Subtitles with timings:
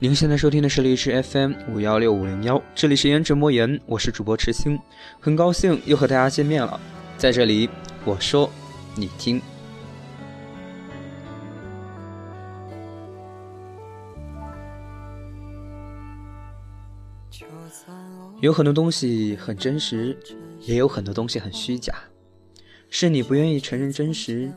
[0.00, 4.78] 您现在收听的是荔枝 FM 五幺六五零幺，这里是颜值莫言，我是主播池星，
[5.18, 6.80] 很高兴又和大家见面了。
[7.16, 7.68] 在这里，
[8.04, 8.48] 我说，
[8.94, 9.42] 你听。
[18.40, 20.16] 有很多东西很真实，
[20.60, 21.92] 也有很多东西很虚假。
[22.88, 24.52] 是你不愿意承认真实，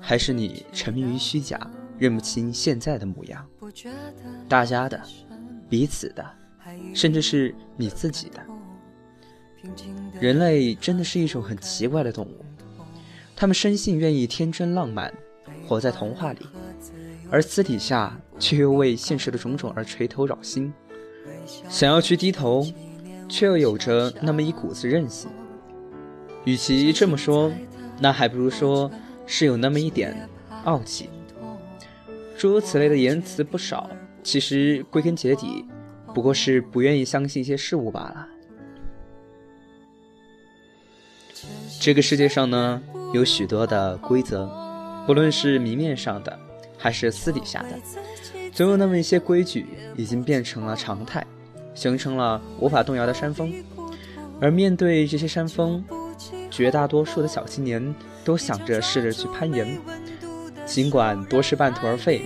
[0.00, 1.56] 还是你沉迷于虚假？
[2.00, 3.46] 认不清现在的模样，
[4.48, 4.98] 大家的、
[5.68, 6.24] 彼此的，
[6.94, 8.40] 甚至是你自己的。
[10.18, 12.42] 人类真的是一种很奇怪的动物，
[13.36, 15.12] 他们生性愿意天真浪漫，
[15.68, 16.46] 活在童话里，
[17.30, 20.72] 而私底下却又为现实的种种而垂头扰心，
[21.68, 22.66] 想要去低头，
[23.28, 25.30] 却又有着那么一股子任性。
[26.46, 27.52] 与其这么说，
[27.98, 28.90] 那还不如说
[29.26, 30.26] 是有那么一点
[30.64, 31.10] 傲气。
[32.40, 33.90] 诸如此类的言辞不少，
[34.22, 35.62] 其实归根结底，
[36.14, 38.26] 不过是不愿意相信一些事物罢了。
[41.78, 42.80] 这个世界上呢，
[43.12, 44.48] 有许多的规则，
[45.06, 46.38] 不论是明面上的，
[46.78, 47.78] 还是私底下的，
[48.52, 51.22] 总有那么一些规矩已经变成了常态，
[51.74, 53.52] 形成了无法动摇的山峰。
[54.40, 55.84] 而面对这些山峰，
[56.50, 59.78] 绝大多数的小青年都想着试着去攀岩。
[60.70, 62.22] 尽管多是半途而废，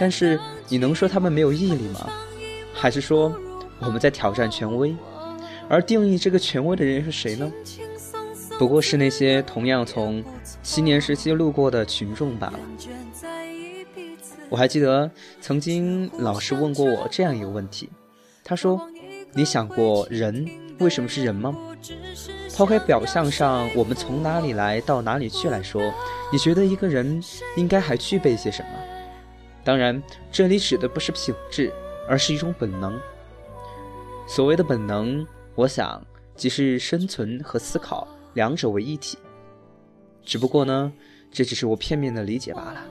[0.00, 2.10] 但是你能说他们没有毅力吗？
[2.74, 3.32] 还是说
[3.78, 4.94] 我们在挑战权威？
[5.68, 7.50] 而定义这个权威的人是谁呢？
[8.58, 10.24] 不过是那些同样从
[10.60, 12.58] 七年时期路过的群众罢了。
[14.48, 15.08] 我还记得
[15.40, 17.88] 曾经老师问过我这样一个问题，
[18.42, 18.80] 他说
[19.34, 20.48] ：“你想过人
[20.80, 21.54] 为什么是人吗？”
[22.58, 25.80] 抛开表象上我们从哪里来到哪里去来说，
[26.32, 27.22] 你觉得一个人
[27.56, 28.70] 应该还具备些什么？
[29.62, 31.72] 当然，这里指的不是品质，
[32.08, 33.00] 而是一种本能。
[34.26, 35.24] 所谓的本能，
[35.54, 36.04] 我想
[36.34, 39.16] 即是生存和思考两者为一体。
[40.24, 40.92] 只不过呢，
[41.30, 42.84] 这只是我片面的理解罢了。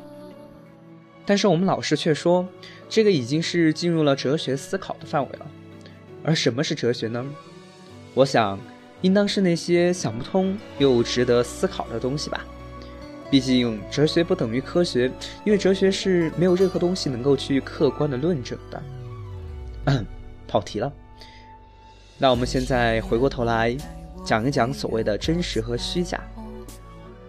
[1.26, 2.48] 但是我们老师却说，
[2.88, 5.46] 这个已经是进入了哲学思考的范围了。
[6.24, 7.26] 而什么是哲学呢？
[8.14, 8.58] 我想。
[9.02, 12.46] 应当是那些想不通又值得思考的东西吧。
[13.30, 15.12] 毕竟哲学不等于科学，
[15.44, 18.84] 因为哲学是没有任何东西能够去客观的论证的。
[20.48, 20.92] 跑题了。
[22.18, 23.76] 那我们现在回过头来
[24.26, 26.22] 讲一讲所谓的真实和虚假。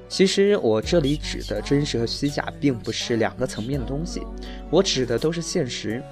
[0.08, 4.22] 其实我这里指的真实和虚假，并不是两个层面的东西，
[4.70, 6.02] 我指的都是现实。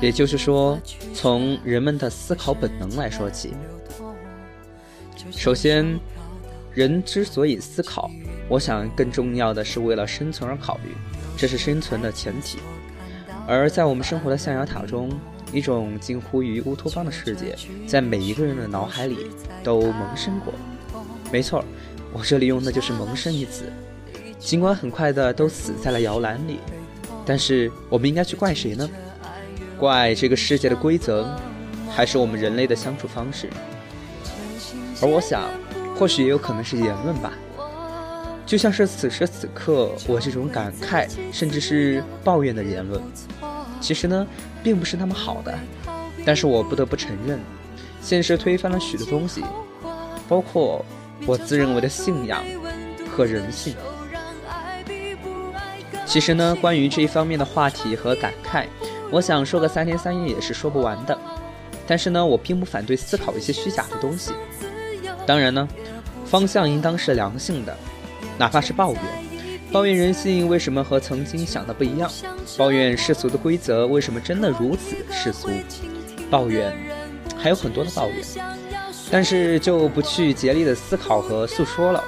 [0.00, 0.78] 也就是说，
[1.14, 3.54] 从人们的思考本能来说起。
[5.30, 5.98] 首先，
[6.74, 8.10] 人之所以思考，
[8.48, 10.90] 我想更重要的是为了生存而考虑，
[11.36, 12.58] 这是生存的前提。
[13.46, 15.10] 而在我们生活的象牙塔中，
[15.52, 17.56] 一种近乎于乌托邦的世界，
[17.86, 19.26] 在每一个人的脑海里
[19.62, 20.52] 都萌生过。
[21.30, 21.64] 没错，
[22.12, 23.64] 我这里用的就是“萌生”一词。
[24.38, 26.58] 尽管很快的都死在了摇篮里，
[27.24, 28.88] 但是我们应该去怪谁呢？
[29.78, 31.36] 怪这个世界的规则，
[31.90, 33.48] 还是我们人类的相处方式？
[35.02, 35.50] 而我想，
[35.98, 37.32] 或许也有可能是言论吧，
[38.46, 43.02] 就像是此时此刻我这种感慨，甚至是抱怨的言论，
[43.80, 44.24] 其实呢，
[44.62, 45.52] 并不是那么好的。
[46.24, 47.40] 但是我不得不承认，
[48.00, 49.42] 现实推翻了许多东西，
[50.28, 50.84] 包括
[51.26, 52.44] 我自认为的信仰
[53.10, 53.74] 和人性。
[56.06, 58.66] 其实呢，关于这一方面的话题和感慨，
[59.10, 61.18] 我想说个三天三夜也是说不完的。
[61.88, 64.30] 但是呢，我并不反对思考一些虚假的东西。
[65.26, 65.68] 当然呢，
[66.26, 67.76] 方向应当是良性的，
[68.38, 69.02] 哪怕是抱怨，
[69.70, 72.10] 抱怨人性为什么和曾经想的不一样，
[72.58, 75.48] 抱怨世俗的规则为什么真的如此世俗，
[76.30, 76.74] 抱怨
[77.38, 78.18] 还有很多的抱怨，
[79.10, 82.02] 但是就不去竭力的思考和诉说了。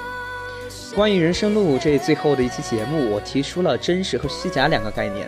[0.93, 5.27] 关于人生路这最后的一期节目，我提出了真实和虚假两个概念，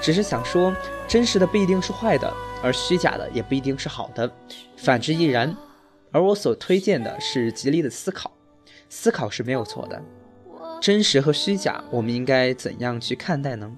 [0.00, 0.74] 只是想说，
[1.08, 4.30] 真实的不一定是坏的，而虚假的也不一定是好的，
[4.76, 5.54] 反之亦然。
[6.14, 8.30] 而我所推荐的是极力的思考，
[8.88, 10.00] 思考是没有错的。
[10.80, 13.76] 真实和虚假，我们应该怎样去看待呢？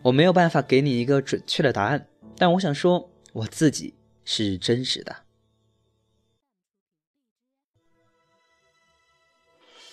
[0.00, 2.06] 我没有办法给你一个准确的答案，
[2.38, 3.92] 但我想说，我自己
[4.24, 5.14] 是真实的。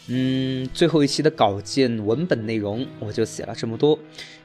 [0.07, 3.99] 嗯，最后一期的稿件文本内容我就写了这么多。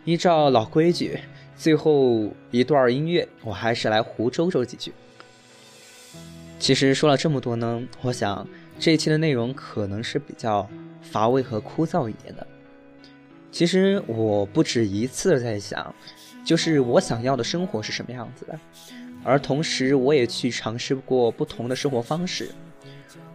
[0.04, 1.20] 依照老规矩，
[1.56, 4.92] 最后一段音乐，我还是来胡诌诌几句。
[6.58, 8.46] 其实说了这么多呢，我想
[8.78, 10.68] 这一期的内容可能是比较
[11.00, 12.46] 乏味和枯燥一点的。
[13.52, 15.94] 其实我不止一次在想，
[16.44, 18.58] 就是我想要的生活是什么样子的，
[19.22, 22.50] 而同时我也去尝试过不同的生活方式，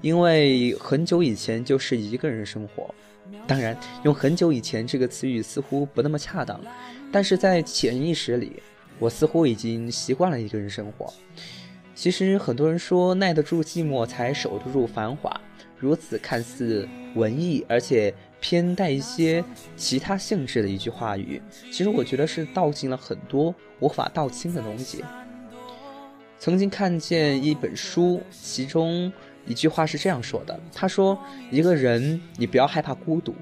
[0.01, 2.93] 因为很久以前就是一个人生活。
[3.47, 6.59] 当然，用“很久以前”这个词语似乎不那么恰当，
[7.11, 8.61] 但是在潜意识里，
[8.99, 11.11] 我似乎已经习惯了一个人生活。
[11.93, 15.39] 其实很多人说耐得住寂寞才守得住繁华，
[15.77, 19.43] 如此看似文艺而且偏带一些
[19.75, 21.41] 其他性质的一句话语，
[21.71, 25.03] 其实我觉得是道尽了很多无法道清的东西。
[26.39, 29.11] 曾经看见一本书，其中。
[29.47, 31.17] 一句话是这样说的：“他说，
[31.49, 33.33] 一个人，你不要害怕孤独。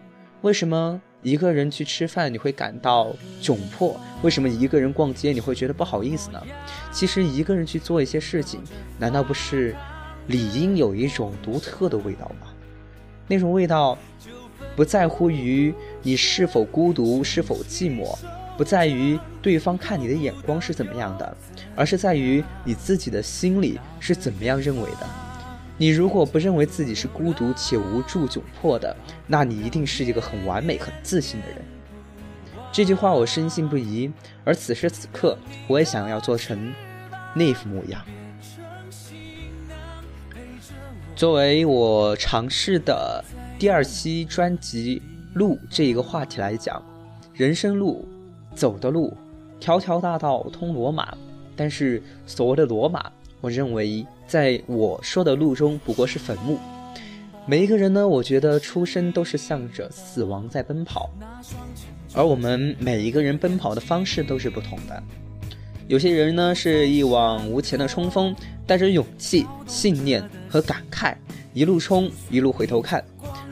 [0.43, 3.99] 为什么一个人去吃饭你会感到窘迫？
[4.21, 6.41] 为什么一个人逛街你会觉得不好意思呢？
[6.91, 8.61] 其实一个人去做一些事情，
[8.97, 9.75] 难道不是
[10.27, 12.47] 理应有一种独特的味道吗？
[13.27, 13.97] 那种味道，
[14.75, 18.17] 不在乎于你是否孤独，是否寂寞，
[18.57, 21.37] 不在于对方看你的眼光是怎么样的，
[21.75, 25.07] 而是在于你自己的心里是怎么样认为的。”
[25.81, 28.93] 你如果不认为自己是孤独且无助窘迫的，
[29.25, 31.57] 那你一定是一个很完美、很自信的人。
[32.69, 34.11] 这句话我深信不疑，
[34.43, 35.37] 而此时此刻，
[35.69, 36.73] 我也想要做成
[37.33, 38.03] 那副模样。
[41.15, 43.23] 作为我尝试的
[43.57, 45.01] 第二期专辑
[45.33, 46.83] “路”这一个话题来讲，
[47.33, 48.05] 人生路
[48.53, 49.15] 走的路，
[49.61, 51.17] 条条大道通罗马，
[51.55, 53.09] 但是所谓的罗马，
[53.39, 54.05] 我认为。
[54.29, 56.59] 在我说的路中，不过是坟墓。
[57.47, 61.09] 每一个人呢，我觉得出生都是向着死亡在奔跑，
[62.13, 65.01] 而我们每一个人奔跑的方式都是不同的。
[65.87, 68.35] 有些人呢是一往无前的冲锋，
[68.67, 71.15] 带着勇气、信念和感慨，
[71.55, 73.01] 一路冲，一路回头看；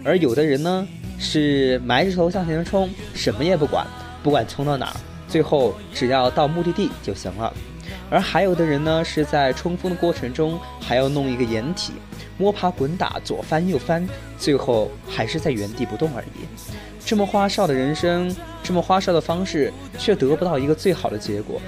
[0.03, 0.87] 而有的人呢
[1.17, 3.87] 是埋着头向前冲，什么也不管，
[4.21, 4.97] 不管冲到哪儿，
[5.27, 7.51] 最后只要到目的地就行了。
[8.09, 11.93] 而还有的人呢，是在冲锋的过程中还要弄一个掩体，
[12.37, 14.07] 摸爬滚打，左翻右翻，
[14.37, 16.47] 最后还是在原地不动而已。
[17.05, 18.33] 这么花哨的人生，
[18.63, 21.61] 这么花哨的方式，却得不到一个最好的结果。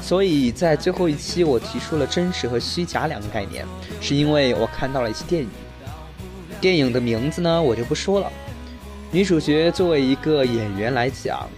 [0.00, 3.66] 所以在最后一期，我提出了真实和虚假两个概念，
[4.00, 5.48] 是因为我看到了一些电影。
[6.60, 8.30] 电影的名字呢，我就不说了。
[9.10, 11.48] 女主角作为一个演员来讲，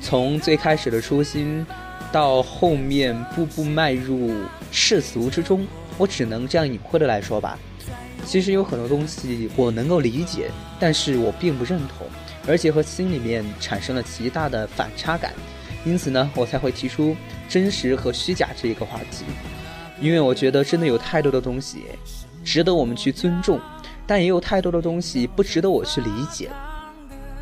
[0.00, 1.66] 从最开始的初心。
[2.12, 4.32] 到后面步步迈入
[4.70, 5.66] 世俗之中，
[5.98, 7.58] 我只能这样隐晦的来说吧。
[8.24, 10.50] 其实有很多东西我能够理解，
[10.80, 12.06] 但是我并不认同，
[12.48, 15.32] 而且和心里面产生了极大的反差感。
[15.84, 17.14] 因此呢，我才会提出
[17.48, 19.24] 真实和虚假这一个话题。
[20.00, 21.84] 因为我觉得真的有太多的东西
[22.44, 23.60] 值得我们去尊重，
[24.06, 26.50] 但也有太多的东西不值得我去理解。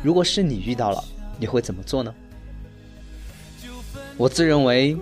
[0.03, 1.03] 如果是你遇到了，
[1.39, 2.13] 你会怎么做呢？
[4.17, 4.97] 我自认为，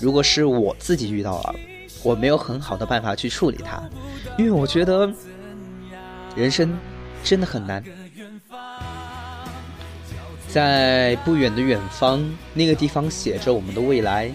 [0.00, 1.54] 如果是我自己遇到了，
[2.02, 3.80] 我没有很好的办法去处理它，
[4.36, 5.08] 因为我觉得
[6.34, 6.76] 人生
[7.22, 7.82] 真的很难。
[10.48, 14.30] 在不远的远方，那个地方写着我们的未来；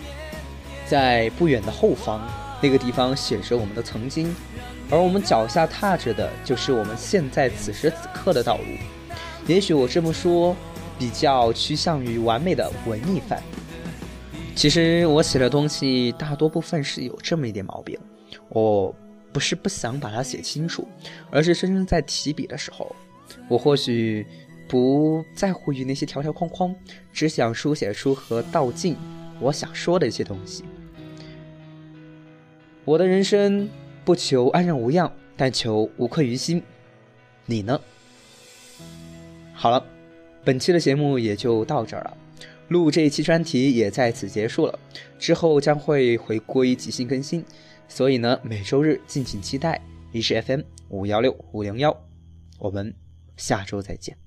[0.88, 2.22] 在不远的后方，
[2.62, 4.34] 那个地方写着我们的曾经，
[4.90, 8.64] 而我们脚下踏着的就是我们现在此时此刻的道路。
[9.48, 10.56] 也许我这么说，
[10.98, 13.44] 比较趋向于完美的文艺范。
[14.56, 18.00] 其实我写的东西大多部分是有这么一点毛病，
[18.50, 18.96] 我
[19.34, 20.88] 不是不想把它写清楚，
[21.32, 22.96] 而是真正在提笔的时候，
[23.50, 24.26] 我或许
[24.68, 26.74] 不在乎于那些条条框框，
[27.12, 28.96] 只想书写出和道尽
[29.40, 30.64] 我想说的一些东西。
[32.86, 33.70] 我的人生
[34.06, 36.62] 不求安然无恙，但求无愧于心。
[37.46, 37.80] 你呢？
[39.54, 39.84] 好了，
[40.46, 42.18] 本期的节目也就到这儿了。
[42.74, 44.80] 录这一期专题也在此结束了，
[45.20, 47.46] 之后将会回归即兴更新，
[47.88, 49.80] 所以呢，每周日敬请期待。
[50.12, 51.96] 一是 FM 五幺六五零幺，
[52.58, 52.92] 我们
[53.38, 54.23] 下周再见。